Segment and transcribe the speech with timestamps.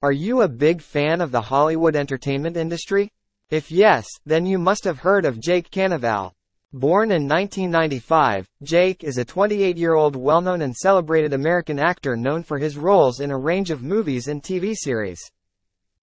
[0.00, 3.10] Are you a big fan of the Hollywood entertainment industry?
[3.50, 6.30] If yes, then you must have heard of Jake Cannavale.
[6.72, 12.76] Born in 1995, Jake is a 28-year-old well-known and celebrated American actor known for his
[12.76, 15.18] roles in a range of movies and TV series.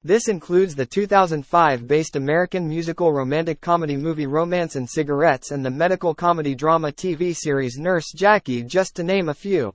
[0.03, 6.13] This includes the 2005-based American musical romantic comedy movie Romance and Cigarettes and the medical
[6.13, 9.73] comedy drama TV series Nurse Jackie just to name a few.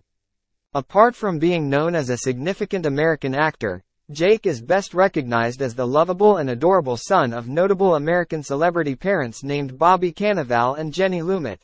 [0.75, 5.87] Apart from being known as a significant American actor, Jake is best recognized as the
[5.87, 11.61] lovable and adorable son of notable American celebrity parents named Bobby Cannavale and Jenny Lumet.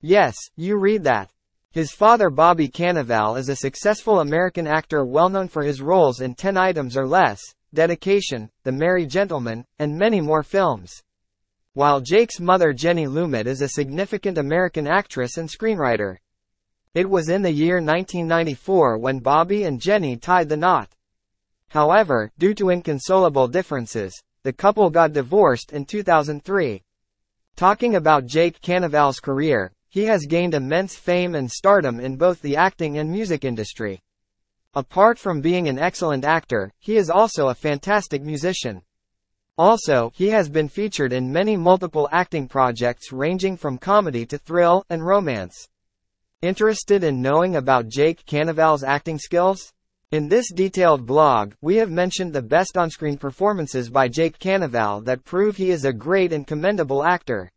[0.00, 1.32] Yes, you read that.
[1.72, 6.36] His father Bobby Cannavale is a successful American actor well known for his roles in
[6.36, 7.42] 10 Items or Less,
[7.72, 11.02] Dedication, The Merry Gentleman, and many more films.
[11.72, 16.18] While Jake's mother Jenny Lumet is a significant American actress and screenwriter.
[16.94, 20.94] It was in the year 1994 when Bobby and Jenny tied the knot.
[21.74, 26.80] However, due to inconsolable differences, the couple got divorced in 2003.
[27.56, 32.54] Talking about Jake Cannavale's career, he has gained immense fame and stardom in both the
[32.54, 34.00] acting and music industry.
[34.74, 38.82] Apart from being an excellent actor, he is also a fantastic musician.
[39.58, 44.84] Also, he has been featured in many multiple acting projects ranging from comedy to thrill
[44.90, 45.66] and romance.
[46.40, 49.73] Interested in knowing about Jake Cannavale's acting skills?
[50.14, 55.24] In this detailed blog, we have mentioned the best on-screen performances by Jake Cannavale that
[55.24, 57.50] prove he is a great and commendable actor.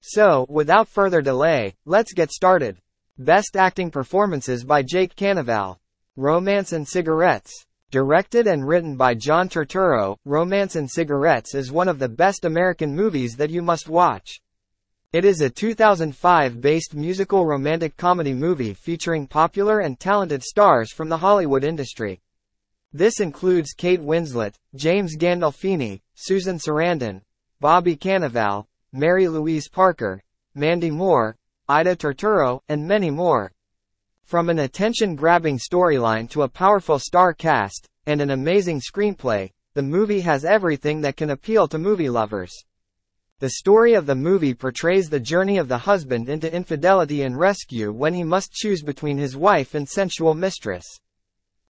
[0.00, 2.78] So, without further delay, let's get started.
[3.18, 5.76] Best acting performances by Jake Cannavale.
[6.16, 7.52] Romance and Cigarettes.
[7.90, 12.96] Directed and written by John Turturro, Romance and Cigarettes is one of the best American
[12.96, 14.40] movies that you must watch.
[15.12, 21.18] It is a 2005-based musical romantic comedy movie featuring popular and talented stars from the
[21.18, 22.22] Hollywood industry.
[22.94, 27.20] This includes Kate Winslet, James Gandolfini, Susan Sarandon,
[27.60, 30.22] Bobby Cannavale, Mary Louise Parker,
[30.54, 31.36] Mandy Moore,
[31.68, 33.52] Aida Turturro, and many more.
[34.24, 40.20] From an attention-grabbing storyline to a powerful star cast, and an amazing screenplay, the movie
[40.20, 42.64] has everything that can appeal to movie lovers.
[43.42, 47.90] The story of the movie portrays the journey of the husband into infidelity and rescue
[47.90, 50.84] when he must choose between his wife and sensual mistress.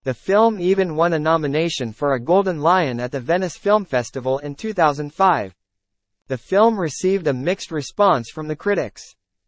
[0.04, 4.40] The film even won a nomination for a Golden Lion at the Venice Film Festival
[4.40, 5.56] in 2005.
[6.28, 9.16] The film received a mixed response from the critics.